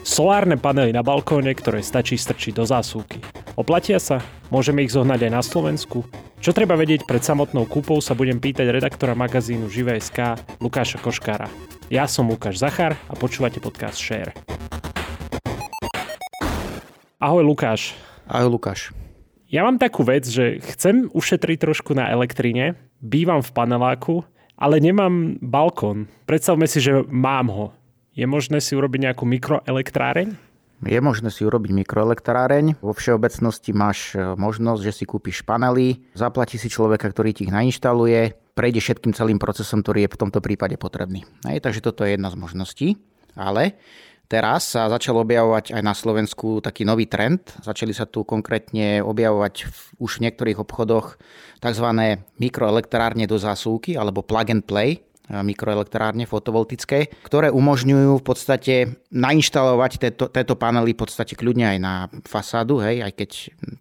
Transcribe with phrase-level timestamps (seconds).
[0.00, 3.20] Solárne panely na balkóne, ktoré stačí strčiť do zásuvky.
[3.60, 4.24] Oplatia sa?
[4.48, 6.08] Môžeme ich zohnať aj na Slovensku?
[6.40, 11.52] Čo treba vedieť pred samotnou kúpou sa budem pýtať redaktora magazínu Živé.sk Lukáša Koškára.
[11.92, 14.32] Ja som Lukáš Zachar a počúvate podcast Share.
[17.20, 17.92] Ahoj Lukáš.
[18.24, 18.96] Ahoj Lukáš.
[19.52, 24.24] Ja mám takú vec, že chcem ušetriť trošku na elektrine, bývam v paneláku,
[24.56, 26.08] ale nemám balkón.
[26.24, 27.66] Predstavme si, že mám ho.
[28.10, 30.34] Je možné si urobiť nejakú mikroelektráreň?
[30.82, 32.82] Je možné si urobiť mikroelektráreň.
[32.82, 37.54] Vo všeobecnosti máš e, možnosť, že si kúpiš panely, zaplatí si človeka, ktorý ti ich
[37.54, 41.22] nainštaluje, prejde všetkým celým procesom, ktorý je v tomto prípade potrebný.
[41.46, 42.88] Hej, takže toto je jedna z možností.
[43.38, 43.78] Ale
[44.26, 47.46] teraz sa začal objavovať aj na Slovensku taký nový trend.
[47.62, 51.14] Začali sa tu konkrétne objavovať v, už v niektorých obchodoch
[51.62, 51.86] tzv.
[52.42, 54.98] mikroelektrárne do zásuvky alebo plug and play
[55.30, 58.74] mikroelektrárne fotovoltické, ktoré umožňujú v podstate
[59.14, 61.94] nainštalovať tieto, tieto panely v podstate kľudne aj na
[62.26, 63.30] fasádu, hej, aj keď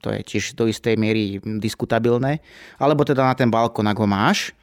[0.05, 2.45] to je tiež do istej miery diskutabilné,
[2.77, 4.53] alebo teda na ten balkón, ak ho máš,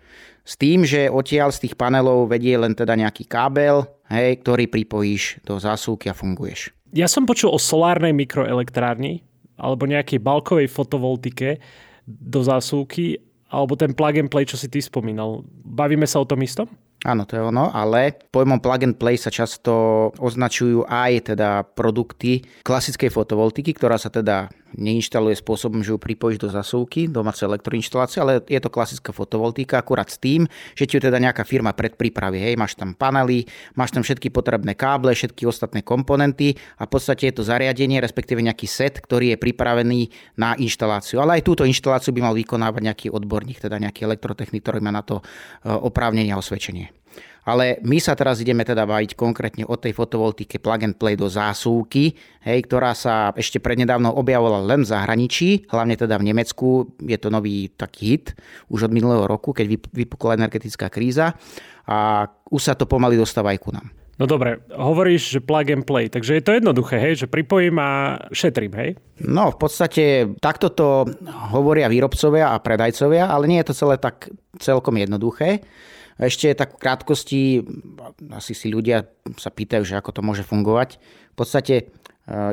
[0.47, 5.43] s tým, že odtiaľ z tých panelov vedie len teda nejaký kábel, hej, ktorý pripojíš
[5.43, 6.71] do zásuvky a funguješ.
[6.95, 9.27] Ja som počul o solárnej mikroelektrárni
[9.59, 11.59] alebo nejakej balkovej fotovoltike
[12.07, 15.47] do zásuvky alebo ten plug and play, čo si ty spomínal.
[15.63, 16.67] Bavíme sa o tom istom?
[17.07, 22.43] Áno, to je ono, ale pojmom plug and play sa často označujú aj teda produkty
[22.67, 28.45] klasickej fotovoltiky, ktorá sa teda neinštaluje spôsobom, že ju pripojíš do zasúvky, domácej elektroinštalácie, ale
[28.47, 30.45] je to klasická fotovoltika, akurát s tým,
[30.77, 32.37] že ti ju teda nejaká firma predpripraví.
[32.37, 37.33] Hej, máš tam panely, máš tam všetky potrebné káble, všetky ostatné komponenty a v podstate
[37.33, 40.01] je to zariadenie, respektíve nejaký set, ktorý je pripravený
[40.37, 41.25] na inštaláciu.
[41.25, 45.03] Ale aj túto inštaláciu by mal vykonávať nejaký odborník, teda nejaký elektrotechnik, ktorý má na
[45.03, 45.25] to e,
[45.73, 46.93] oprávnenie a osvedčenie.
[47.47, 51.31] Ale my sa teraz ideme teda baviť konkrétne o tej fotovoltike plug and play do
[51.31, 56.99] zásuvky, hej, ktorá sa ešte prednedávno objavovala len v zahraničí, hlavne teda v Nemecku.
[57.07, 58.35] Je to nový taký hit
[58.67, 61.39] už od minulého roku, keď vypukla energetická kríza
[61.87, 63.95] a už sa to pomaly dostáva aj ku nám.
[64.17, 68.17] No dobre, hovoríš, že plug and play, takže je to jednoduché, hej, že pripojím a
[68.33, 68.91] šetrím, hej?
[69.21, 71.05] No, v podstate takto to
[71.53, 75.61] hovoria výrobcovia a predajcovia, ale nie je to celé tak celkom jednoduché.
[76.17, 77.43] Ešte tak v krátkosti,
[78.33, 79.05] asi si ľudia
[79.37, 80.97] sa pýtajú, že ako to môže fungovať.
[81.33, 81.85] V podstate e,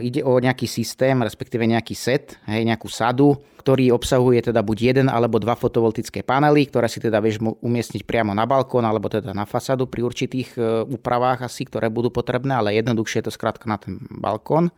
[0.03, 5.07] ide o nejaký systém, respektíve nejaký set, hej, nejakú sadu, ktorý obsahuje teda buď jeden
[5.07, 9.47] alebo dva fotovoltické panely, ktoré si teda vieš umiestniť priamo na balkón alebo teda na
[9.47, 13.79] fasadu pri určitých e, úpravách asi, ktoré budú potrebné, ale jednoduchšie je to skrátka na
[13.79, 14.75] ten balkón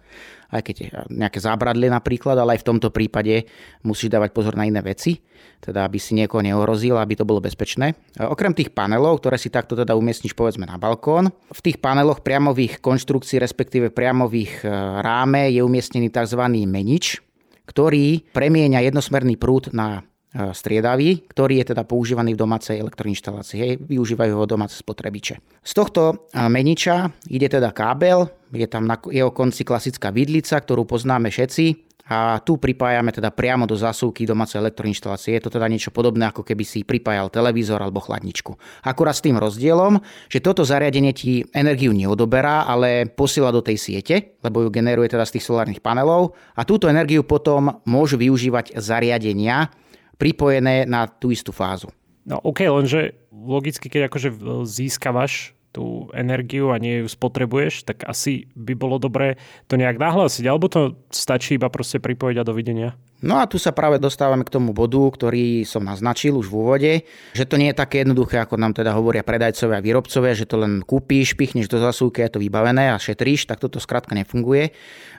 [0.56, 0.76] aj keď
[1.10, 3.50] nejaké zábradlie napríklad, ale aj v tomto prípade
[3.82, 5.20] musíš dávať pozor na iné veci,
[5.60, 7.98] teda aby si niekoho neohrozil, aby to bolo bezpečné.
[8.22, 12.80] Okrem tých panelov, ktoré si takto teda umiestniš povedzme na balkón, v tých paneloch priamových
[12.80, 14.68] konštrukcií, respektíve priamových e,
[15.02, 16.42] ráme je umiestnený tzv.
[16.70, 17.25] menič,
[17.66, 20.06] ktorý premieňa jednosmerný prúd na
[20.36, 23.56] E, striedavý, ktorý je teda používaný v domácej elektroinštalácii.
[23.56, 25.40] Hej, využívajú ho domáce spotrebiče.
[25.64, 30.84] Z tohto e, meniča ide teda kábel, je tam na jeho konci klasická vidlica, ktorú
[30.84, 35.42] poznáme všetci a tu pripájame teda priamo do zásuvky domácej elektroinštalácie.
[35.42, 38.54] Je to teda niečo podobné, ako keby si pripájal televízor alebo chladničku.
[38.86, 39.98] Akurát s tým rozdielom,
[40.30, 45.26] že toto zariadenie ti energiu neodoberá, ale posiela do tej siete, lebo ju generuje teda
[45.26, 49.74] z tých solárnych panelov a túto energiu potom môžu využívať zariadenia,
[50.22, 51.90] pripojené na tú istú fázu.
[52.26, 54.30] No OK, lenže logicky, keď akože
[54.66, 59.36] získavaš tú energiu a nie ju spotrebuješ, tak asi by bolo dobré
[59.68, 62.90] to nejak nahlásiť, alebo to stačí iba proste pripojiť a dovidenia?
[63.24, 66.94] No a tu sa práve dostávame k tomu bodu, ktorý som naznačil už v úvode,
[67.32, 70.60] že to nie je také jednoduché, ako nám teda hovoria predajcovia a výrobcovia, že to
[70.60, 74.76] len kúpíš, pichneš do zasúky, je to vybavené a šetríš, tak toto skrátka nefunguje.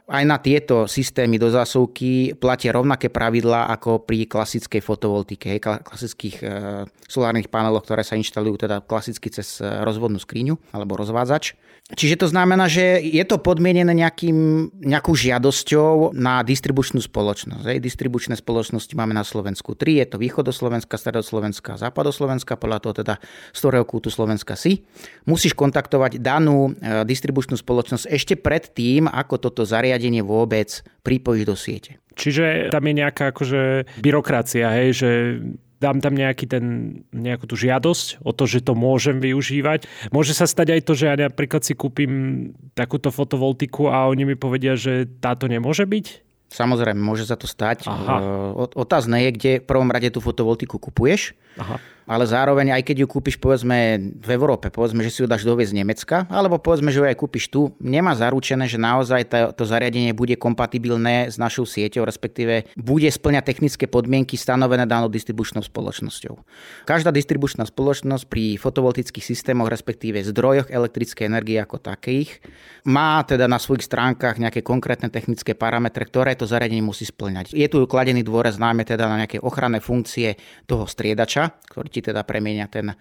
[0.06, 6.46] Aj na tieto systémy do zásuvky platia rovnaké pravidlá ako pri klasickej fotovoltike, klasických e,
[7.10, 11.58] solárnych paneloch, ktoré sa inštalujú teda klasicky cez e, rozvodnú skriňu alebo rozvádzač.
[11.86, 17.62] Čiže to znamená, že je to podmienené nejakým, nejakou žiadosťou na distribučnú spoločnosť.
[17.86, 23.14] Distribučné spoločnosti máme na Slovensku tri, je to východoslovenská, stredoslovenská, západoslovenská, podľa toho teda
[23.54, 24.82] z ktorého kútu Slovenska si.
[25.22, 31.54] Musíš kontaktovať danú e, distribučnú spoločnosť ešte pred tým, ako toto zariadenie vôbec pripojíš do
[31.54, 31.92] siete.
[32.18, 35.10] Čiže tam je nejaká akože byrokracia, hej, že
[35.78, 36.64] dám tam nejaký ten,
[37.12, 39.86] nejakú tú žiadosť o to, že to môžem využívať.
[40.10, 42.12] Môže sa stať aj to, že ja napríklad si kúpim
[42.74, 46.25] takúto fotovoltiku a oni mi povedia, že táto nemôže byť?
[46.46, 47.90] Samozrejme, môže sa to stať.
[47.90, 48.22] Aha.
[48.78, 51.34] Otázne je, kde v prvom rade tú fotovoltiku kupuješ.
[51.58, 51.82] Aha.
[52.06, 55.74] Ale zároveň aj keď ju kúpiš povedzme v Európe, povedzme, že si ju dáš doviezť
[55.74, 59.64] z Nemecka, alebo povedzme, že ju aj kúpiš tu, nemá zaručené, že naozaj to, to
[59.66, 66.38] zariadenie bude kompatibilné s našou sieťou, respektíve bude splňať technické podmienky stanovené danou distribučnou spoločnosťou.
[66.86, 72.38] Každá distribučná spoločnosť pri fotovoltických systémoch, respektíve zdrojoch elektrickej energie ako takých,
[72.86, 77.50] má teda na svojich stránkach nejaké konkrétne technické parametre, ktoré to zariadenie musí splňať.
[77.50, 80.38] Je tu kladený dôraz najmä teda na nejaké ochranné funkcie
[80.70, 82.96] toho striedača, ktorý ti teda premienia ten eh,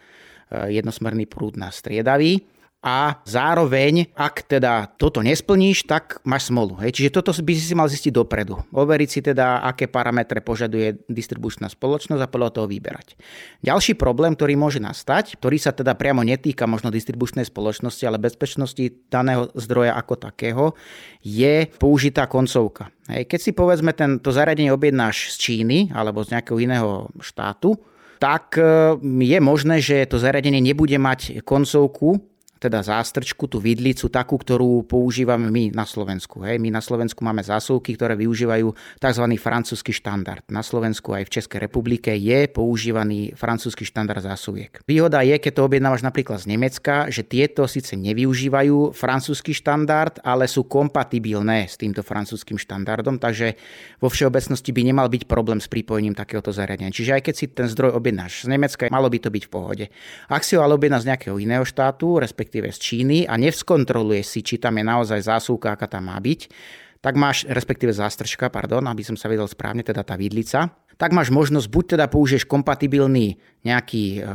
[0.71, 2.47] jednosmerný prúd na striedavý
[2.85, 6.77] a zároveň, ak teda toto nesplníš, tak máš smolu.
[6.85, 7.01] Hej.
[7.01, 8.61] Čiže toto by si mal zistiť dopredu.
[8.69, 13.17] Overiť si teda, aké parametre požaduje distribučná spoločnosť a podľa toho vyberať.
[13.65, 18.85] Ďalší problém, ktorý môže nastať, ktorý sa teda priamo netýka možno distribučnej spoločnosti, ale bezpečnosti
[19.09, 20.77] daného zdroja ako takého,
[21.25, 22.93] je použitá koncovka.
[23.09, 23.25] Hej.
[23.25, 27.81] Keď si povedzme tento zariadenie objednáš z Číny alebo z nejakého iného štátu,
[28.19, 32.34] tak e, je možné, že to zariadenie nebude mať koncovku
[32.65, 36.41] teda zástrčku, tú vidlicu, takú, ktorú používame my na Slovensku.
[36.41, 36.57] Hej.
[36.57, 39.25] My na Slovensku máme zásuvky, ktoré využívajú tzv.
[39.37, 40.41] francúzsky štandard.
[40.49, 44.81] Na Slovensku aj v Českej republike je používaný francúzsky štandard zásuviek.
[44.89, 50.47] Výhoda je, keď to objednávaš napríklad z Nemecka, že tieto síce nevyužívajú francúzsky štandard, ale
[50.47, 53.59] sú kompatibilné s týmto francúzským štandardom, takže
[53.99, 56.95] vo všeobecnosti by nemal byť problém s pripojením takéhoto zariadenia.
[56.95, 59.85] Čiže aj keď si ten zdroj objednáš z Nemecka, malo by to byť v pohode.
[60.31, 64.23] Ak si ho ale objednáš z nejakého iného štátu, respektíve respektíve z Číny a nevskontroluje
[64.23, 66.47] si, či tam je naozaj zásuvka, aká tam má byť,
[67.03, 71.29] tak máš, respektíve zástrčka, pardon, aby som sa vedel správne, teda tá vidlica, tak máš
[71.35, 73.35] možnosť, buď teda použiješ kompatibilný
[73.67, 74.31] nejaký e,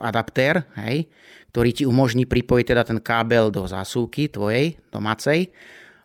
[0.00, 1.06] adaptér, hej,
[1.52, 5.52] ktorý ti umožní pripojiť teda ten kábel do zásuvky tvojej domácej,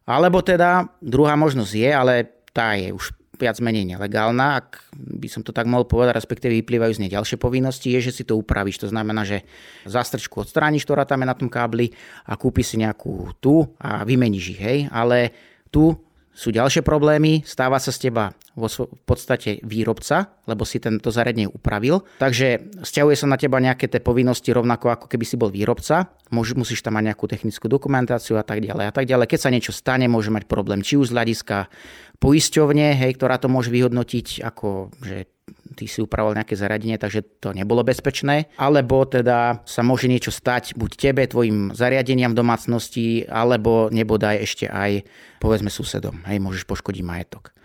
[0.03, 2.13] alebo teda druhá možnosť je, ale
[2.51, 6.91] tá je už viac menej nelegálna, ak by som to tak mohol povedať, respektíve vyplývajú
[6.95, 8.81] z nej ďalšie povinnosti, je, že si to upravíš.
[8.83, 9.43] To znamená, že
[9.85, 11.93] zástrčku odstrániš, ktorá tam je na tom kábli
[12.25, 14.79] a kúpiš si nejakú tu a vymeníš ich, hej.
[14.89, 15.35] Ale
[15.69, 15.95] tu
[16.35, 21.47] sú ďalšie problémy, stáva sa z teba vo v podstate výrobca, lebo si tento zariadenie
[21.47, 22.03] upravil.
[22.19, 26.11] Takže stiahuje sa na teba nejaké tie povinnosti rovnako ako keby si bol výrobca.
[26.31, 29.31] musíš tam mať nejakú technickú dokumentáciu a tak ďalej a tak ďalej.
[29.31, 31.71] Keď sa niečo stane, môže mať problém či už z hľadiska
[32.19, 35.34] poisťovne, hej, ktorá to môže vyhodnotiť ako, že
[35.73, 38.53] ty si upravoval nejaké zariadenie, takže to nebolo bezpečné.
[38.61, 45.01] Alebo teda sa môže niečo stať buď tebe, tvojim zariadeniam domácnosti, alebo nebodaj ešte aj
[45.41, 46.21] povedzme susedom.
[46.29, 47.55] Hej, môžeš poškodiť majetok.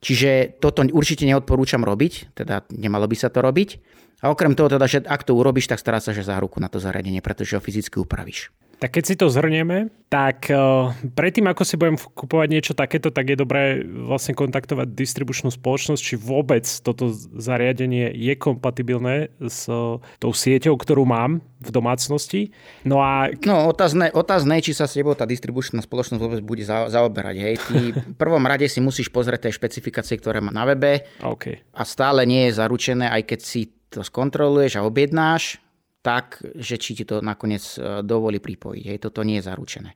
[0.00, 4.00] Čiže toto určite neodporúčam robiť, teda nemalo by sa to robiť.
[4.24, 6.80] A okrem toho teda, že ak to urobíš, tak stará sa, že záruku na to
[6.80, 8.52] zariadenie, pretože ho fyzicky upravíš.
[8.80, 13.28] Tak keď si to zhrnieme, tak uh, predtým, ako si budem kupovať niečo takéto, tak
[13.28, 20.32] je dobré vlastne kontaktovať distribučnú spoločnosť, či vôbec toto zariadenie je kompatibilné s uh, tou
[20.32, 22.56] sieťou, ktorú mám v domácnosti.
[22.88, 23.28] No a...
[23.44, 27.36] No otázne, otázne či sa s tebou tá distribučná spoločnosť vôbec bude za, zaoberať.
[27.36, 27.54] Hej.
[27.60, 31.60] Ty v prvom rade si musíš pozrieť tie špecifikácie, ktoré má na webe okay.
[31.76, 35.60] a stále nie je zaručené, aj keď si to skontroluješ a objednáš,
[36.00, 38.84] tak, že či ti to nakoniec e, dovolí pripojiť.
[38.88, 39.92] Hej, toto nie je zaručené.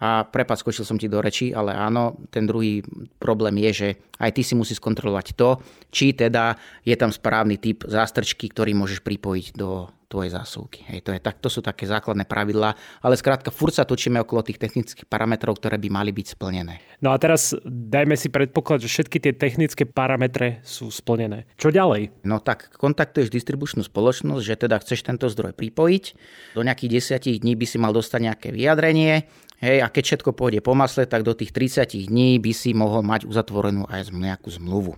[0.00, 2.80] A prepad, skočil som ti do reči, ale áno, ten druhý
[3.20, 5.60] problém je, že aj ty si musíš skontrolovať to,
[5.92, 6.56] či teda
[6.88, 10.82] je tam správny typ zástrčky, ktorý môžeš pripojiť do, tvojej zásuvky.
[10.90, 14.42] Hej, to, je, tak, to sú také základné pravidlá, ale skrátka furt sa točíme okolo
[14.42, 16.82] tých technických parametrov, ktoré by mali byť splnené.
[16.98, 21.46] No a teraz dajme si predpoklad, že všetky tie technické parametre sú splnené.
[21.54, 22.26] Čo ďalej?
[22.26, 26.04] No tak kontaktuješ distribučnú spoločnosť, že teda chceš tento zdroj pripojiť.
[26.58, 29.30] Do nejakých desiatich dní by si mal dostať nejaké vyjadrenie,
[29.60, 33.04] Hej, a keď všetko pôjde po masle, tak do tých 30 dní by si mohol
[33.04, 34.96] mať uzatvorenú aj nejakú zmluvu.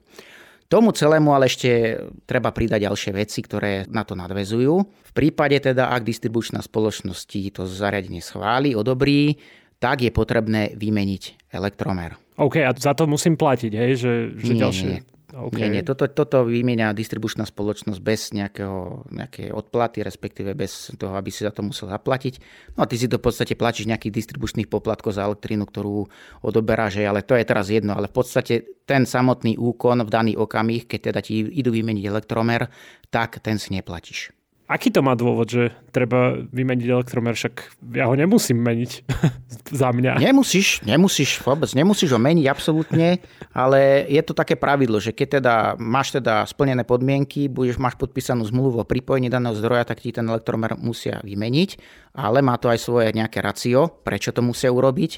[0.72, 4.74] Tomu celému ale ešte treba pridať ďalšie veci, ktoré na to nadvezujú.
[4.80, 9.36] V prípade teda, ak distribučná spoločnosť to zariadenie schváli, odobrí,
[9.76, 12.16] tak je potrebné vymeniť elektromer.
[12.40, 13.90] OK, a za to musím platiť, hej?
[14.00, 14.88] Že, že nie, ďalšie...
[14.88, 15.00] Nie.
[15.32, 15.64] Okay.
[15.64, 21.32] Nie, nie, toto, toto vymieňa distribučná spoločnosť bez nejakého, nejakej odplaty, respektíve bez toho, aby
[21.32, 22.36] si za to musel zaplatiť.
[22.76, 26.04] No a ty si to v podstate platíš nejakých distribučných poplatkov za elektrínu, ktorú
[26.44, 27.96] odoberáš, ale to je teraz jedno.
[27.96, 32.68] Ale v podstate ten samotný úkon v daný okamih, keď teda ti idú vymeniť elektromer,
[33.08, 34.41] tak ten si neplatíš.
[34.70, 39.04] Aký to má dôvod, že treba vymeniť elektromer, však ja ho nemusím meniť
[39.82, 40.22] za mňa.
[40.22, 43.20] Nemusíš, nemusíš vôbec, nemusíš ho meniť absolútne,
[43.52, 48.46] ale je to také pravidlo, že keď teda máš teda splnené podmienky, budeš máš podpísanú
[48.48, 51.70] zmluvu o pripojení daného zdroja, tak ti ten elektromer musia vymeniť,
[52.16, 55.12] ale má to aj svoje nejaké racio, prečo to musia urobiť.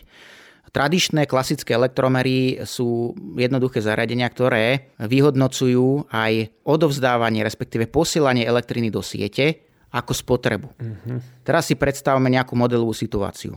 [0.71, 9.65] Tradičné klasické elektromery sú jednoduché zariadenia, ktoré vyhodnocujú aj odovzdávanie, respektíve posielanie elektriny do siete
[9.95, 10.69] ako spotrebu.
[10.75, 11.23] Uh-huh.
[11.47, 13.55] Teraz si predstavme nejakú modelovú situáciu.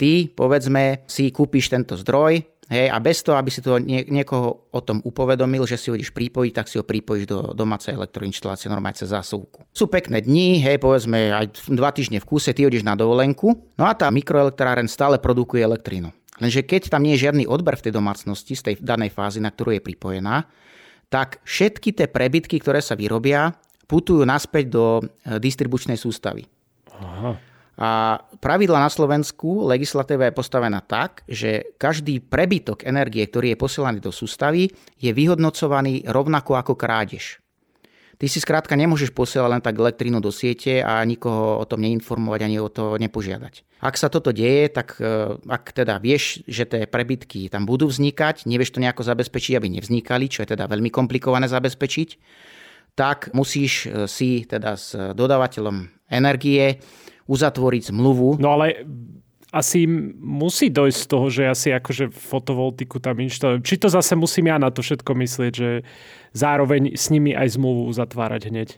[0.00, 4.68] Ty, povedzme, si kúpiš tento zdroj, Hej, a bez toho, aby si to nie, niekoho
[4.68, 8.68] o tom upovedomil, že si ho ideš pripojiť, tak si ho pripojíš do domácej elektroinštalácie
[8.68, 9.64] normálne cez zásuvku.
[9.72, 13.84] Sú pekné dni, hej, povedzme aj dva týždne v kúse, ty ideš na dovolenku, no
[13.88, 16.12] a tá mikroelektráren stále produkuje elektrínu.
[16.38, 19.50] Lenže keď tam nie je žiadny odber v tej domácnosti z tej danej fázy, na
[19.50, 20.46] ktorú je pripojená,
[21.08, 23.56] tak všetky tie prebytky, ktoré sa vyrobia,
[23.88, 25.02] putujú naspäť do e,
[25.40, 26.44] distribučnej sústavy.
[26.92, 27.32] Aha.
[27.78, 33.98] A pravidla na Slovensku, legislatíva je postavená tak, že každý prebytok energie, ktorý je posielaný
[34.02, 34.66] do sústavy,
[34.98, 37.38] je vyhodnocovaný rovnako ako krádež.
[38.18, 42.40] Ty si skrátka nemôžeš posielať len tak elektrínu do siete a nikoho o tom neinformovať
[42.42, 43.62] ani o to nepožiadať.
[43.78, 48.42] Ak sa toto deje, tak e, ak teda vieš, že tie prebytky tam budú vznikať,
[48.50, 52.08] nevieš to nejako zabezpečiť, aby nevznikali, čo je teda veľmi komplikované zabezpečiť,
[52.98, 56.82] tak musíš e, si teda s dodávateľom energie
[57.30, 58.42] uzatvoriť zmluvu.
[58.42, 58.82] No ale
[59.48, 59.88] asi
[60.20, 63.64] musí dojsť z toho, že ja si akože fotovoltiku tam inštalujem.
[63.64, 65.70] Či to zase musím ja na to všetko myslieť, že
[66.36, 68.68] zároveň s nimi aj zmluvu uzatvárať hneď?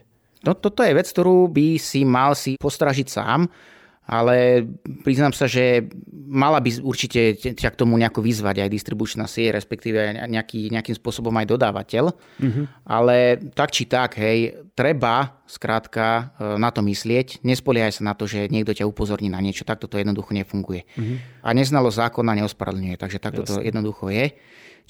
[0.47, 3.51] No toto je vec, ktorú by si mal si postražiť sám
[4.11, 4.67] ale
[5.07, 10.27] priznám sa, že mala by určite ťa k tomu nejako vyzvať aj distribučná sieť, respektíve
[10.27, 12.11] nejaký, nejakým spôsobom aj dodávateľ.
[12.11, 12.65] Mm-hmm.
[12.83, 17.39] Ale tak či tak, hej, treba skrátka e, na to myslieť.
[17.47, 19.63] Nespoliehaj sa na to, že niekto ťa upozorní na niečo.
[19.63, 20.83] Takto to jednoducho nefunguje.
[20.83, 21.47] Mm-hmm.
[21.47, 23.63] A neznalo zákona neospravedlňuje, takže takto Jasne.
[23.63, 24.35] to jednoducho je.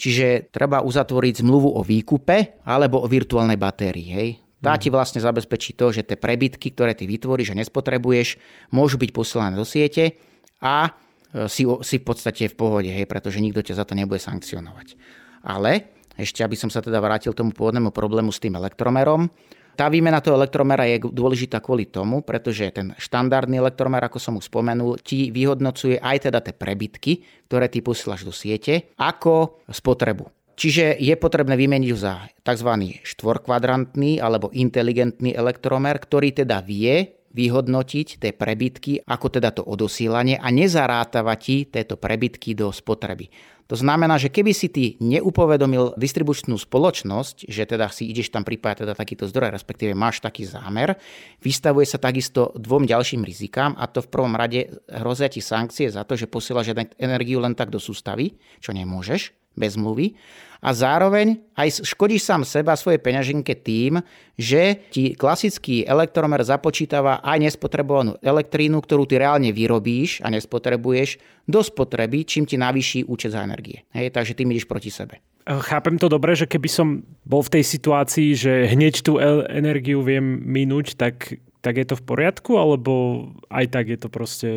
[0.01, 4.09] Čiže treba uzatvoriť zmluvu o výkupe alebo o virtuálnej batérii.
[4.09, 4.29] Hej.
[4.61, 8.37] Tá ti vlastne zabezpečí to, že tie prebytky, ktoré ty vytvoríš a nespotrebuješ,
[8.69, 10.21] môžu byť posielané do siete
[10.61, 10.93] a
[11.33, 14.93] e, si, si v podstate v pohode, hej, pretože nikto ťa za to nebude sankcionovať.
[15.41, 19.33] Ale ešte, aby som sa teda vrátil tomu pôvodnému problému s tým elektromerom,
[19.73, 24.51] tá výmena toho elektromera je dôležitá kvôli tomu, pretože ten štandardný elektromer, ako som už
[24.51, 30.40] spomenul, ti vyhodnocuje aj teda tie prebytky, ktoré ty posielaš do siete, ako spotrebu.
[30.55, 32.70] Čiže je potrebné vymeniť za tzv.
[33.01, 40.51] štvorkvadrantný alebo inteligentný elektromer, ktorý teda vie vyhodnotiť tie prebytky, ako teda to odosílanie a
[40.51, 43.31] nezarátava ti tieto prebytky do spotreby.
[43.72, 48.84] To znamená, že keby si ty neupovedomil distribučnú spoločnosť, že teda si ideš tam pripájať
[48.84, 51.00] teda takýto zdroj, respektíve máš taký zámer,
[51.39, 56.03] vystavuje sa takisto dvom ďalším rizikám a to v prvom rade hrozia ti sankcie za
[56.03, 60.15] to, že posielaš energiu len tak do sústavy, čo nemôžeš bez mluvy
[60.62, 63.98] a zároveň aj škodíš sám seba svoje peňaženke tým,
[64.38, 71.17] že ti klasický elektromer započítava aj nespotrebovanú elektrínu, ktorú ty reálne vyrobíš a nespotrebuješ
[71.50, 73.81] do spotreby, čím ti navýši účet za energie.
[73.98, 75.17] Hej, takže ty ideš proti sebe.
[75.41, 79.17] Chápem to dobre, že keby som bol v tej situácii, že hneď tú
[79.50, 84.50] energiu viem minúť, tak, tak je to v poriadku, alebo aj tak je to proste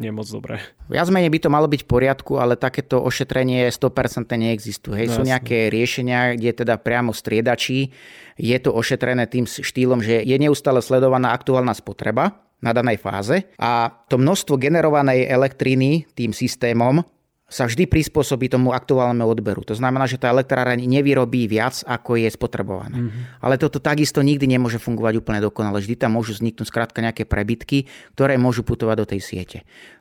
[0.00, 0.64] nie moc dobré.
[0.88, 4.96] Viac menej by to malo byť v poriadku, ale takéto ošetrenie 100% neexistuje.
[4.96, 7.92] Hej, no, sú nejaké riešenia, kde teda priamo striedačí
[8.40, 13.92] je to ošetrené tým štýlom, že je neustále sledovaná aktuálna spotreba na danej fáze a
[14.08, 17.04] to množstvo generovanej elektriny tým systémom
[17.50, 19.66] sa vždy prispôsobí tomu aktuálnemu odberu.
[19.66, 22.96] To znamená, že tá elektráreň nevyrobí viac, ako je spotrebované.
[23.02, 23.42] Mm-hmm.
[23.42, 25.82] Ale toto takisto nikdy nemôže fungovať úplne dokonale.
[25.82, 29.58] Vždy tam môžu vzniknúť skrátka nejaké prebytky, ktoré môžu putovať do tej siete.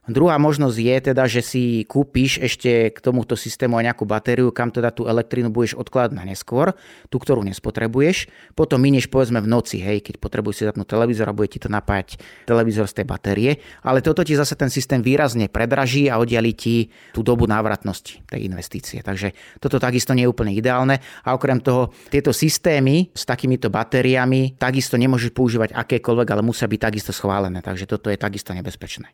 [0.09, 4.73] Druhá možnosť je teda, že si kúpiš ešte k tomuto systému aj nejakú batériu, kam
[4.73, 6.73] teda tú elektrínu budeš odkladať na neskôr,
[7.13, 8.25] tú, ktorú nespotrebuješ.
[8.57, 11.69] Potom minieš povedzme v noci, hej, keď potrebuješ si zapnúť televízor a bude ti to
[11.69, 12.17] napájať
[12.49, 13.51] televízor z tej batérie.
[13.85, 18.49] Ale toto ti zase ten systém výrazne predraží a oddiali ti tú dobu návratnosti tej
[18.49, 19.05] investície.
[19.05, 19.31] Takže
[19.61, 20.99] toto takisto nie je úplne ideálne.
[21.23, 26.79] A okrem toho, tieto systémy s takýmito batériami takisto nemôžeš používať akékoľvek, ale musia byť
[26.81, 27.61] takisto schválené.
[27.61, 29.13] Takže toto je takisto nebezpečné.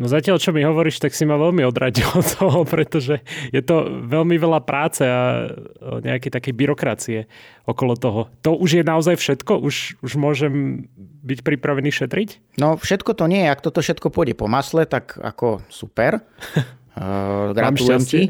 [0.00, 3.20] No zatiaľ, čo mi hovoríš, tak si ma veľmi odradil od toho, pretože
[3.52, 5.52] je to veľmi veľa práce a
[6.00, 7.28] nejaké také byrokracie
[7.68, 8.32] okolo toho.
[8.48, 9.60] To už je naozaj všetko?
[9.60, 10.88] Už, už môžem
[11.20, 12.56] byť pripravený šetriť?
[12.56, 13.44] No všetko to nie.
[13.44, 16.24] Ak toto všetko pôjde po masle, tak ako super.
[16.96, 18.22] uh, gratulujem ti.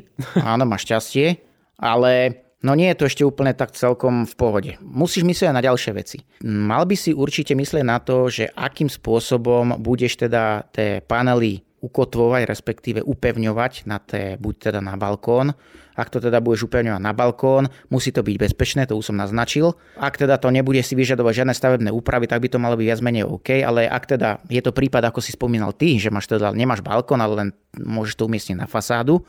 [0.43, 1.39] Áno, máš šťastie.
[1.79, 4.73] Ale No nie je to ešte úplne tak celkom v pohode.
[4.85, 6.21] Musíš myslieť na ďalšie veci.
[6.45, 12.45] Mal by si určite myslieť na to, že akým spôsobom budeš teda tie panely ukotvovať,
[12.45, 15.57] respektíve upevňovať na té, buď teda na balkón.
[15.97, 19.81] Ak to teda budeš upevňovať na balkón, musí to byť bezpečné, to už som naznačil.
[19.97, 23.01] Ak teda to nebude si vyžadovať žiadne stavebné úpravy, tak by to malo byť viac
[23.01, 26.53] menej OK, ale ak teda je to prípad, ako si spomínal ty, že máš teda,
[26.53, 29.25] nemáš balkón, ale len môžeš to umiestniť na fasádu,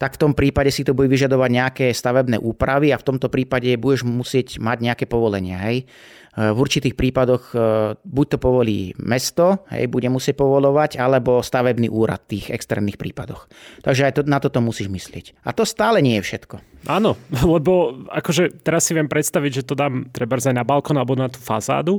[0.00, 3.68] tak v tom prípade si to bude vyžadovať nejaké stavebné úpravy a v tomto prípade
[3.76, 5.60] budeš musieť mať nejaké povolenia.
[5.68, 5.84] Hej.
[6.30, 7.58] V určitých prípadoch e,
[8.00, 13.50] buď to povolí mesto, hej, bude musieť povolovať, alebo stavebný úrad v tých extrémnych prípadoch.
[13.82, 15.36] Takže aj to, na toto musíš myslieť.
[15.42, 16.62] A to stále nie je všetko.
[16.86, 17.18] Áno,
[17.58, 21.28] lebo akože teraz si viem predstaviť, že to dám treba aj na balkón alebo na
[21.28, 21.98] tú fasádu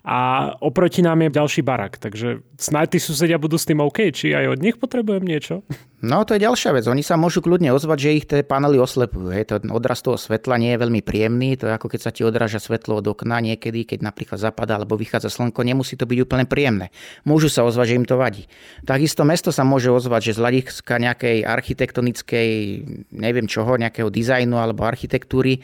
[0.00, 4.32] a oproti nám je ďalší barak, takže snáď tí susedia budú s tým OK, či
[4.32, 5.60] aj od nich potrebujem niečo?
[6.00, 6.88] No to je ďalšia vec.
[6.88, 9.36] Oni sa môžu kľudne ozvať, že ich tie panely oslepujú.
[9.36, 9.52] Hej.
[9.52, 11.60] To odraz toho svetla nie je veľmi príjemný.
[11.60, 14.96] To je ako keď sa ti odráža svetlo od okna niekedy, keď napríklad zapadá alebo
[14.96, 15.60] vychádza slnko.
[15.60, 16.88] Nemusí to byť úplne príjemné.
[17.28, 18.48] Môžu sa ozvať, že im to vadí.
[18.88, 22.48] Takisto mesto sa môže ozvať, že z hľadiska nejakej architektonickej,
[23.12, 25.60] neviem čoho, nejakého dizajnu alebo architektúry,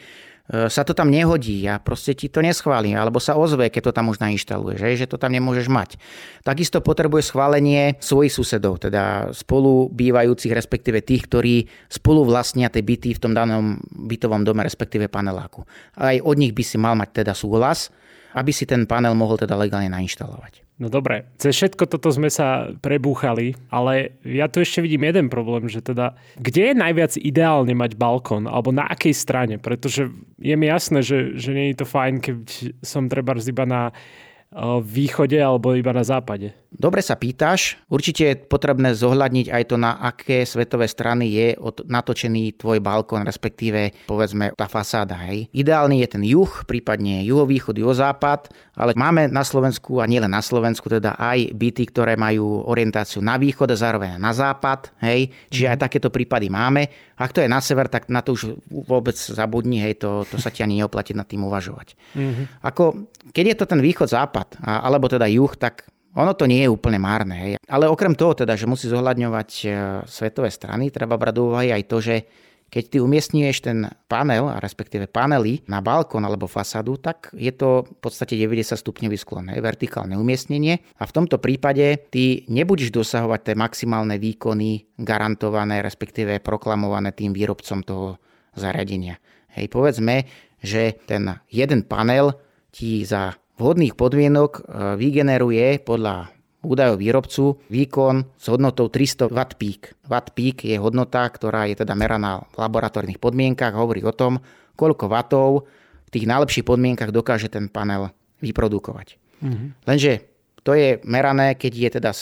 [0.47, 4.07] sa to tam nehodí a proste ti to neschváli, alebo sa ozve, keď to tam
[4.07, 5.99] už nainštaluješ, že, že to tam nemôžeš mať.
[6.47, 11.55] Takisto potrebuje schválenie svojich susedov, teda spolu bývajúcich, respektíve tých, ktorí
[11.91, 15.67] spolu vlastnia tie byty v tom danom bytovom dome, respektíve paneláku.
[15.99, 17.91] Aj od nich by si mal mať teda súhlas,
[18.31, 20.66] aby si ten panel mohol teda legálne nainštalovať.
[20.77, 25.65] No dobre, cez všetko toto sme sa prebúchali, ale ja tu ešte vidím jeden problém,
[25.65, 30.69] že teda, kde je najviac ideálne mať balkón, alebo na akej strane, pretože je mi
[30.69, 32.37] jasné, že, že nie je to fajn, keď
[32.85, 33.81] som treba iba na
[34.85, 36.53] východe alebo iba na západe?
[36.67, 37.79] Dobre sa pýtaš.
[37.87, 41.47] Určite je potrebné zohľadniť aj to, na aké svetové strany je
[41.87, 45.15] natočený tvoj balkón, respektíve povedzme tá fasáda.
[45.31, 45.47] Hej.
[45.55, 50.91] Ideálny je ten juh, prípadne juhovýchod, juhozápad, ale máme na Slovensku a nielen na Slovensku
[50.91, 54.91] teda aj byty, ktoré majú orientáciu na východ a zároveň na západ.
[54.99, 55.31] Hej.
[55.47, 56.91] Čiže aj takéto prípady máme.
[57.17, 60.53] Ak to je na sever, tak na to už vôbec zabudni, hej, to, to sa
[60.53, 61.97] ti ani neoplatí nad tým uvažovať.
[62.13, 62.45] Mm-hmm.
[62.61, 66.97] Ako, keď je to ten východ-západ, alebo teda juh, tak ono to nie je úplne
[66.97, 67.35] márne.
[67.37, 67.51] Hej.
[67.69, 69.67] Ale okrem toho teda, že musí zohľadňovať e,
[70.09, 72.15] svetové strany, treba brať do úvahy aj to, že
[72.67, 77.87] keď ty umiestňuješ ten panel, a respektíve panely na balkón alebo fasádu, tak je to
[77.87, 80.83] v podstate 90 stupňový sklon, hej, vertikálne umiestnenie.
[80.99, 87.79] A v tomto prípade ty nebudeš dosahovať tie maximálne výkony garantované, respektíve proklamované tým výrobcom
[87.87, 88.07] toho
[88.51, 89.15] zariadenia.
[89.55, 90.27] Hej, povedzme,
[90.59, 92.35] že ten jeden panel
[92.75, 94.61] ti za vhodných podmienok e,
[94.95, 96.31] vygeneruje podľa
[96.65, 99.81] údajov výrobcu výkon s hodnotou 300 W peak.
[100.09, 104.41] Watt peak je hodnota, ktorá je teda meraná v laboratórnych podmienkach, hovorí o tom,
[104.75, 105.49] koľko vatov
[106.07, 109.17] v tých najlepších podmienkach dokáže ten panel vyprodukovať.
[109.41, 109.69] Mm-hmm.
[109.85, 110.13] Lenže
[110.67, 112.19] to je merané, keď je teda e,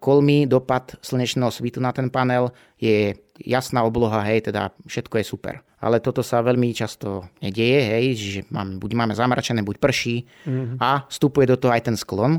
[0.00, 2.48] kolmý dopad slnečného svitu na ten panel,
[2.80, 3.12] je
[3.44, 5.54] jasná obloha, hej, teda všetko je super.
[5.82, 10.76] Ale toto sa veľmi často nedieje, hej, že máme, buď máme zamračené, buď prší mm-hmm.
[10.78, 12.38] a vstupuje do toho aj ten sklon,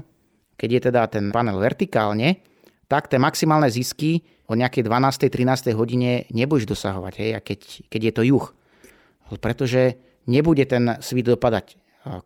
[0.56, 2.40] keď je teda ten panel vertikálne,
[2.88, 5.28] tak tie maximálne zisky o nejakej 12.
[5.28, 5.76] 13.
[5.76, 7.60] hodine nebudeš dosahovať, hej, a keď,
[7.92, 8.46] keď je to juh.
[9.44, 11.76] Pretože nebude ten svit dopadať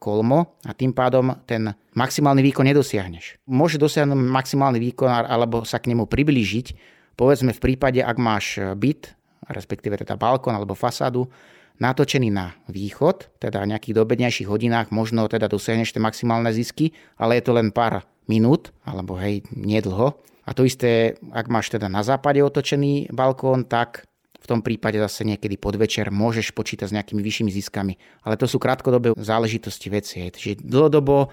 [0.02, 3.38] kolmo a tým pádom ten maximálny výkon nedosiahneš.
[3.46, 6.68] Môže dosiahnuť maximálny výkon alebo sa k nemu priblížiť,
[7.14, 9.14] povedzme v prípade, ak máš byt,
[9.52, 11.28] respektíve teda balkón alebo fasádu,
[11.78, 17.38] natočený na východ, teda v nejakých dobednejších hodinách možno teda dosiahneš tie maximálne zisky, ale
[17.38, 20.18] je to len pár minút, alebo hej, nedlho.
[20.48, 24.08] A to isté, ak máš teda na západe otočený balkón, tak
[24.38, 28.00] v tom prípade zase niekedy podvečer môžeš počítať s nejakými vyššími ziskami.
[28.24, 30.24] Ale to sú krátkodobé záležitosti veci.
[30.24, 31.28] Čiže dlhodobo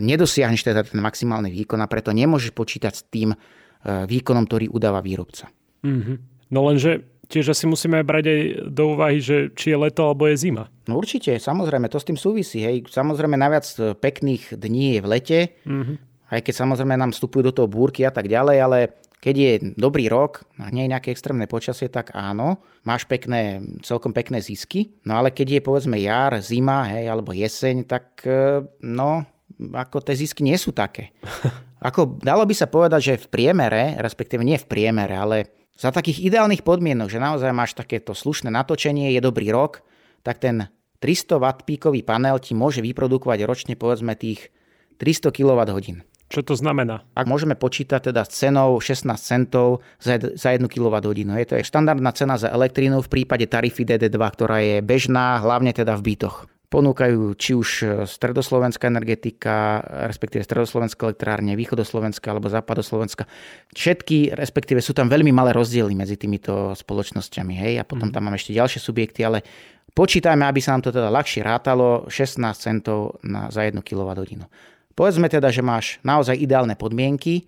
[0.00, 3.36] nedosiahneš teda ten maximálny výkon a preto nemôžeš počítať s tým e,
[3.84, 5.52] výkonom, ktorý udáva výrobca.
[5.84, 6.16] Mm-hmm.
[6.50, 10.38] No lenže tiež asi musíme brať aj do úvahy, že či je leto alebo je
[10.38, 10.70] zima.
[10.86, 12.62] No určite, samozrejme, to s tým súvisí.
[12.62, 12.90] Hej.
[12.90, 17.68] Samozrejme, najviac pekných dní je v lete, mm-hmm aj keď samozrejme nám vstupujú do toho
[17.70, 18.78] búrky a tak ďalej, ale
[19.22, 24.10] keď je dobrý rok a nie je nejaké extrémne počasie, tak áno, máš pekné, celkom
[24.14, 24.94] pekné zisky.
[25.06, 29.26] No ale keď je povedzme jar, zima, hej, alebo jeseň, tak e, no,
[29.58, 31.14] ako tie zisky nie sú také.
[31.76, 36.24] Ako dalo by sa povedať, že v priemere, respektíve nie v priemere, ale za takých
[36.24, 39.84] ideálnych podmienok, že naozaj máš takéto slušné natočenie, je dobrý rok,
[40.24, 40.72] tak ten
[41.04, 44.48] 300 W píkový panel ti môže vyprodukovať ročne povedzme tých
[44.96, 46.00] 300 kWh.
[46.26, 47.06] Čo to znamená?
[47.14, 51.14] Ak môžeme počítať teda s cenou 16 centov za, za 1 kWh.
[51.14, 55.70] Je to je štandardná cena za elektrínu v prípade tarify DD2, ktorá je bežná hlavne
[55.70, 56.50] teda v bytoch.
[56.66, 57.70] Ponúkajú či už
[58.10, 59.78] stredoslovenská energetika,
[60.10, 63.22] respektíve stredoslovenská elektrárne, východoslovenská alebo západoslovenská.
[63.70, 67.54] Všetky, respektíve sú tam veľmi malé rozdiely medzi týmito spoločnosťami.
[67.54, 67.72] Hej?
[67.80, 68.14] A potom mhm.
[68.18, 69.46] tam máme ešte ďalšie subjekty, ale
[69.94, 74.50] počítajme, aby sa nám to teda ľahšie rátalo, 16 centov na, za 1 kWh.
[74.98, 77.46] Povedzme teda, že máš naozaj ideálne podmienky,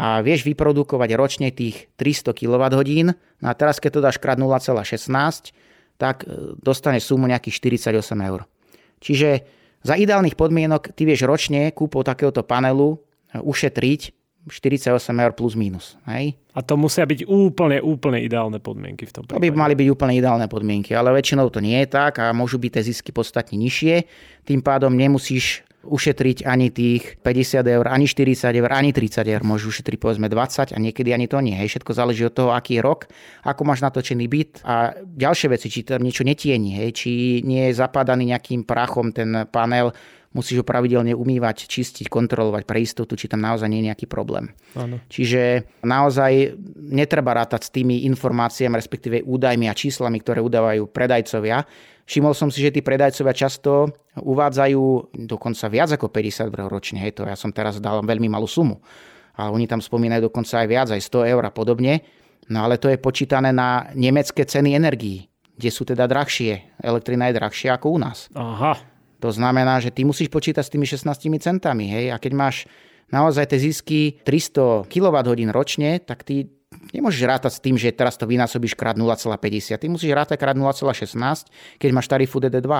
[0.00, 3.12] a vieš vyprodukovať ročne tých 300 kWh.
[3.44, 5.52] No a teraz, keď to dáš krát 0,16,
[6.00, 8.48] tak e, dostane sumu nejakých 48 eur.
[9.04, 9.28] Čiže
[9.84, 14.16] za ideálnych podmienok ty vieš ročne kúpou takéhoto panelu e, ušetriť
[14.48, 16.00] 48 eur plus minus.
[16.08, 16.40] Hej?
[16.56, 19.36] A to musia byť úplne, úplne ideálne podmienky v tom prípade.
[19.36, 22.56] To by mali byť úplne ideálne podmienky, ale väčšinou to nie je tak a môžu
[22.56, 24.08] byť tie zisky podstatne nižšie.
[24.48, 29.42] Tým pádom nemusíš ušetriť ani tých 50 eur, ani 40 eur, ani 30 eur.
[29.42, 31.56] Môžu ušetriť povedzme 20 a niekedy ani to nie.
[31.56, 31.76] Hej.
[31.76, 33.08] Všetko záleží od toho, aký je rok,
[33.44, 37.10] ako máš natočený byt a ďalšie veci, či tam niečo netieni, hej, či
[37.48, 39.96] nie je zapadaný nejakým prachom ten panel,
[40.30, 44.54] musíš ho pravidelne umývať, čistiť, kontrolovať pre istotu, či tam naozaj nie je nejaký problém.
[44.78, 45.02] Áno.
[45.10, 51.66] Čiže naozaj netreba rátať s tými informáciami, respektíve údajmi a číslami, ktoré udávajú predajcovia,
[52.10, 53.86] Všimol som si, že tí predajcovia často
[54.18, 56.98] uvádzajú dokonca viac ako 50 eur ročne.
[57.06, 58.82] Hej, to ja som teraz dal veľmi malú sumu.
[59.38, 62.02] Ale oni tam spomínajú dokonca aj viac, aj 100 eur a podobne.
[62.50, 66.82] No ale to je počítané na nemecké ceny energií, kde sú teda drahšie.
[66.82, 68.26] Elektrina je drahšia ako u nás.
[68.34, 68.74] Aha.
[69.20, 71.06] To znamená, že ty musíš počítať s tými 16
[71.40, 71.86] centami.
[71.88, 72.04] Hej?
[72.12, 72.56] A keď máš
[73.12, 76.48] naozaj tie zisky 300 kWh ročne, tak ty
[76.94, 79.76] nemôžeš rátať s tým, že teraz to vynásobíš krát 0,50.
[79.76, 81.12] Ty musíš rátať krát 0,16,
[81.76, 82.72] keď máš tarifu DD2.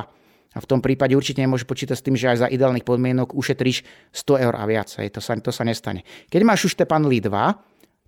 [0.50, 3.86] A v tom prípade určite nemôžeš počítať s tým, že aj za ideálnych podmienok ušetríš
[4.10, 4.90] 100 eur a viac.
[4.90, 6.02] To sa, to sa nestane.
[6.26, 7.30] Keď máš už tie panely 2,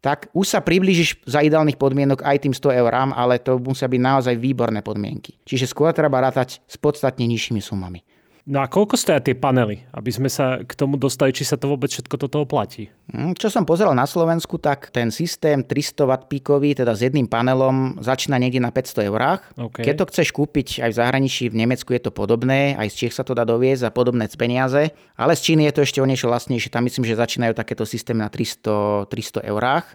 [0.02, 4.00] tak už sa priblížiš za ideálnych podmienok aj tým 100 eurám, ale to musia byť
[4.02, 5.38] naozaj výborné podmienky.
[5.46, 8.02] Čiže skôr treba rátať s podstatne nižšími sumami.
[8.42, 11.70] No a koľko stoja tie panely, aby sme sa k tomu dostali, či sa to
[11.70, 12.90] vôbec všetko toto oplatí?
[13.14, 17.30] Hm, čo som pozeral na Slovensku, tak ten systém 300 W píkový, teda s jedným
[17.30, 19.46] panelom, začína niekde na 500 eurách.
[19.54, 19.86] Okay.
[19.86, 23.14] Keď to chceš kúpiť aj v zahraničí, v Nemecku je to podobné, aj z Čech
[23.14, 26.26] sa to dá doviezť za podobné peniaze, ale z Číny je to ešte o niečo
[26.26, 26.74] vlastnejšie.
[26.74, 29.86] Tam myslím, že začínajú takéto systémy na 300, 300 eurách.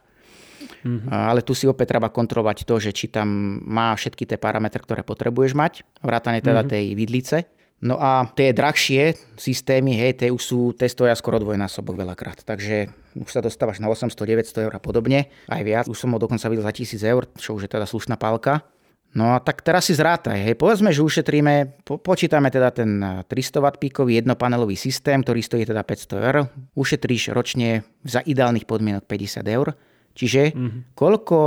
[0.87, 1.11] Mm-hmm.
[1.11, 5.03] Ale tu si opäť treba kontrolovať to, že či tam má všetky tie parametre, ktoré
[5.03, 6.71] potrebuješ mať, vrátane teda mm-hmm.
[6.71, 7.37] tej vidlice.
[7.77, 12.41] No a tie drahšie systémy, hej, tie už sú, tie stoja skoro dvojnásobok veľakrát.
[12.41, 15.85] Takže už sa dostávaš na 800, 900 eur a podobne, aj viac.
[15.85, 18.65] Už som ho dokonca videl za 1000 eur, čo už je teda slušná pálka.
[19.13, 23.63] No a tak teraz si zrátaj, hej, povedzme, že ušetríme, po, počítame teda ten 300
[23.63, 26.37] W píkový jednopanelový systém, ktorý stojí teda 500 eur,
[26.75, 29.73] ušetríš ročne za ideálnych podmienok 50 eur,
[30.11, 30.81] čiže mm-hmm.
[30.93, 31.39] koľko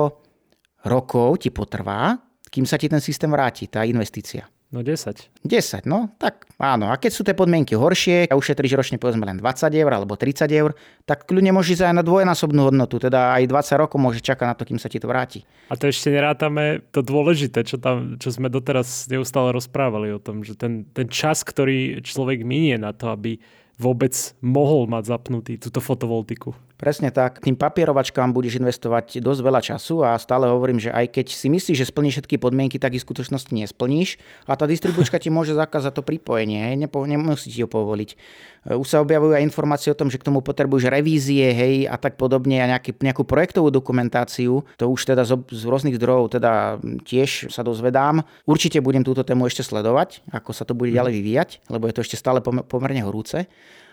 [0.88, 2.16] rokov ti potrvá,
[2.48, 4.48] kým sa ti ten systém vráti, tá investícia.
[4.70, 5.42] No 10.
[5.42, 6.94] 10, no tak áno.
[6.94, 10.46] A keď sú tie podmienky horšie a ušetríš ročne povedzme len 20 eur alebo 30
[10.46, 10.78] eur,
[11.10, 14.54] tak kľudne môžeš ísť aj na dvojnásobnú hodnotu, teda aj 20 rokov môže čakať na
[14.54, 15.42] to, kým sa ti to vráti.
[15.66, 20.46] A to ešte nerátame to dôležité, čo, tam, čo sme doteraz neustále rozprávali o tom,
[20.46, 23.42] že ten, ten čas, ktorý človek minie na to, aby
[23.74, 26.54] vôbec mohol mať zapnutý túto fotovoltiku.
[26.80, 27.44] Presne tak.
[27.44, 31.76] Tým papierovačkám budeš investovať dosť veľa času a stále hovorím, že aj keď si myslíš,
[31.76, 34.16] že splníš všetky podmienky, tak ich v skutočnosti nesplníš
[34.48, 38.16] a tá distribučka ti môže zakázať to pripojenie, hej, Nepo, nemusí ti ho povoliť.
[38.80, 42.16] Už sa objavujú aj informácie o tom, že k tomu potrebuješ revízie, hej, a tak
[42.16, 44.64] podobne a nejaký, nejakú projektovú dokumentáciu.
[44.80, 48.24] To už teda z, z rôznych zdrojov teda tiež sa dozvedám.
[48.48, 52.00] Určite budem túto tému ešte sledovať, ako sa to bude ďalej vyvíjať, lebo je to
[52.00, 53.44] ešte stále pomerne horúce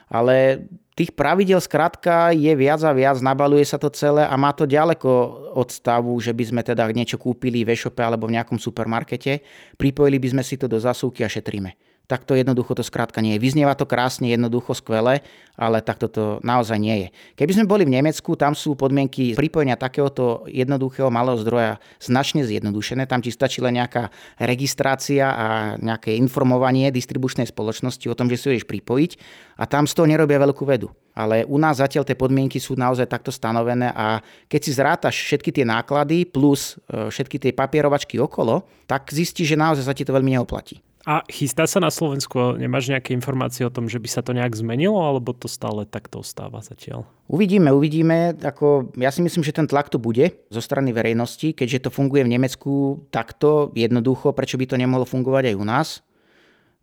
[0.08, 0.68] ale
[0.98, 5.10] tých pravidel skrátka je viac a viac, nabaluje sa to celé a má to ďaleko
[5.54, 9.46] od stavu, že by sme teda niečo kúpili v e-shope alebo v nejakom supermarkete,
[9.78, 13.36] pripojili by sme si to do zasúky a šetríme tak to jednoducho to skrátka nie
[13.36, 13.44] je.
[13.44, 15.28] Vyznieva to krásne, jednoducho, skvelé,
[15.60, 17.08] ale takto to naozaj nie je.
[17.36, 23.12] Keby sme boli v Nemecku, tam sú podmienky pripojenia takéhoto jednoduchého malého zdroja značne zjednodušené.
[23.12, 24.08] Tam ti stačí len nejaká
[24.40, 29.12] registrácia a nejaké informovanie distribučnej spoločnosti o tom, že si ideš pripojiť
[29.60, 30.88] a tam z toho nerobia veľkú vedu.
[31.12, 35.50] Ale u nás zatiaľ tie podmienky sú naozaj takto stanovené a keď si zrátaš všetky
[35.50, 40.14] tie náklady plus e, všetky tie papierovačky okolo, tak zistíš, že naozaj sa ti to
[40.14, 40.78] veľmi neoplatí.
[41.06, 42.58] A chystá sa na Slovensku?
[42.58, 46.20] Nemáš nejaké informácie o tom, že by sa to nejak zmenilo, alebo to stále takto
[46.26, 47.06] ostáva zatiaľ?
[47.30, 48.36] Uvidíme, uvidíme.
[48.42, 52.26] Ako, ja si myslím, že ten tlak tu bude zo strany verejnosti, keďže to funguje
[52.28, 55.88] v Nemecku takto jednoducho, prečo by to nemohlo fungovať aj u nás.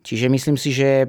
[0.04, 1.08] Čiže myslím si, že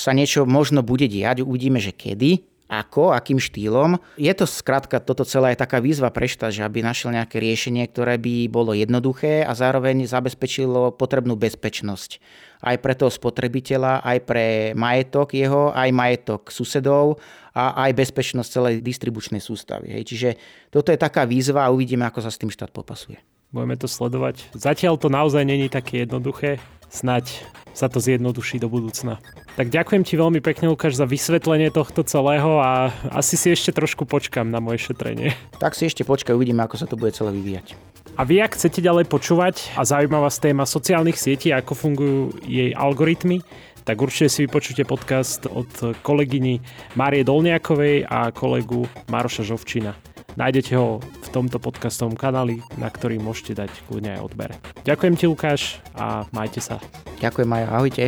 [0.00, 3.98] sa niečo možno bude diať, uvidíme, že kedy, ako, akým štýlom.
[4.14, 7.82] Je to skrátka toto celé je taká výzva pre štát, že aby našiel nejaké riešenie,
[7.90, 12.22] ktoré by bolo jednoduché a zároveň zabezpečilo potrebnú bezpečnosť.
[12.62, 14.46] Aj pre toho spotrebiteľa, aj pre
[14.78, 17.18] majetok jeho, aj majetok susedov
[17.50, 19.90] a aj bezpečnosť celej distribučnej sústavy.
[19.90, 20.14] Hej.
[20.14, 20.28] Čiže
[20.70, 23.18] toto je taká výzva a uvidíme, ako sa s tým štát popasuje.
[23.50, 24.54] Budeme to sledovať.
[24.54, 26.62] Zatiaľ to naozaj není také jednoduché.
[26.86, 27.42] Snaď
[27.74, 29.18] sa to zjednoduší do budúcna.
[29.60, 34.08] Tak ďakujem ti veľmi pekne, Lukáš, za vysvetlenie tohto celého a asi si ešte trošku
[34.08, 35.36] počkam na moje šetrenie.
[35.60, 37.76] Tak si ešte počkaj, uvidíme, ako sa to bude celé vyvíjať.
[38.16, 42.40] A vy, ak chcete ďalej počúvať a zaujíma vás téma sociálnych sietí a ako fungujú
[42.48, 43.44] jej algoritmy,
[43.84, 45.68] tak určite si vypočujte podcast od
[46.00, 46.64] kolegyni
[46.96, 49.92] Márie Dolniakovej a kolegu Maroša Žovčina.
[50.40, 54.56] Nájdete ho v tomto podcastovom kanáli, na ktorý môžete dať kľudne aj odber.
[54.88, 56.80] Ďakujem ti, Lukáš, a majte sa.
[57.20, 58.04] Ďakujem aj, ahojte.